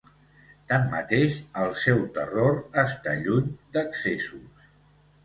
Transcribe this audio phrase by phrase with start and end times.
[0.71, 4.65] Tanmateix, el seu terror està lluny d'excessos.